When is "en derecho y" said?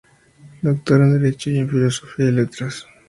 1.01-1.59